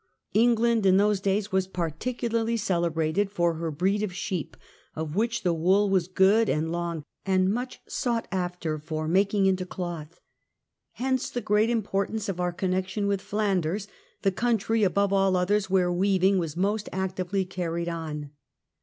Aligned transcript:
England 0.33 0.83
in 0.83 0.97
those 0.97 1.19
days 1.19 1.51
was 1.51 1.67
particularly 1.67 2.57
celebrated 2.57 3.29
for 3.29 3.53
her 3.53 3.69
breed 3.69 4.01
of 4.01 4.11
sheep, 4.11 4.57
of 4.95 5.15
which 5.15 5.43
the 5.43 5.53
w^ool 5.53 5.91
was 5.91 6.07
good 6.07 6.49
and 6.49 6.71
long 6.71 7.03
and 7.23 7.53
much 7.53 7.75
Flanders 7.75 7.93
sought 7.99 8.27
after 8.31 8.79
for 8.79 9.07
making 9.07 9.45
into 9.45 9.63
cloth. 9.63 10.19
Hence 10.93 11.29
the 11.29 11.39
great 11.39 11.69
wooitrade 11.69 11.73
importance 11.73 12.27
of 12.29 12.39
our 12.39 12.51
connection 12.51 13.05
with 13.05 13.21
Flanders, 13.21 13.87
the 14.23 14.31
country 14.31 14.81
above 14.83 15.13
all 15.13 15.35
others 15.35 15.69
where 15.69 15.91
weaving 15.93 16.39
was 16.39 16.57
most 16.57 16.89
actively 16.91 17.45
carried 17.45 17.87
on. 17.87 18.31